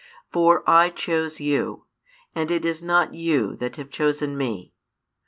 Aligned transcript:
For 0.33 0.63
I 0.67 0.89
chose 0.89 1.39
you, 1.39 1.85
and 2.33 2.49
it 2.49 2.65
is 2.65 2.81
not 2.81 3.13
you 3.13 3.55
that 3.57 3.75
have 3.75 3.91
chosen 3.91 4.35
Me. 4.35 4.73